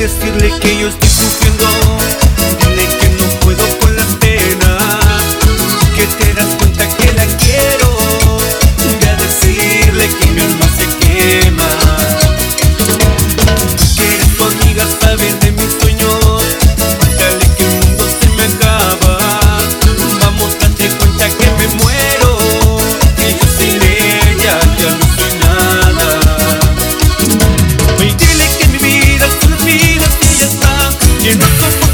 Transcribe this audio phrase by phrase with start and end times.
[0.00, 1.99] decirle que yo estoy sufriendo.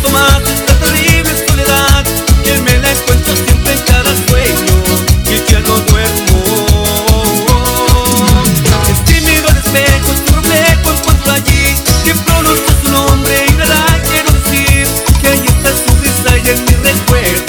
[0.07, 2.05] tomar la terrible soledad
[2.45, 4.75] que me la encuentro siempre en cada sueño
[5.27, 6.85] y ya no duermo.
[8.89, 11.75] Es tímido al espejo, es tu reflejo en cuanto allí
[12.05, 14.87] que pronuncio su nombre y nada quiero decir
[15.21, 17.46] que ahí está su risa y en mi recuerdo.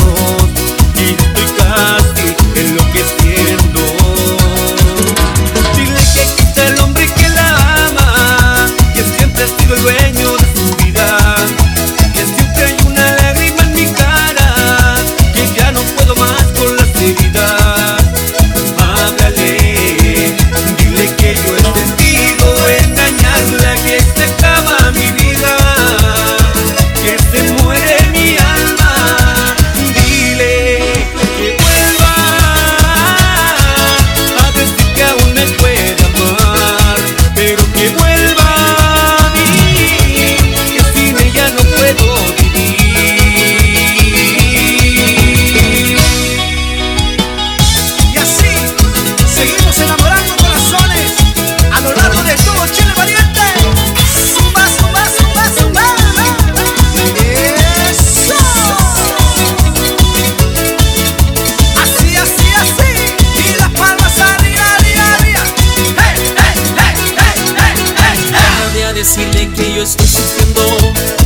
[68.98, 71.17] decirle que yo estoy sufriendo.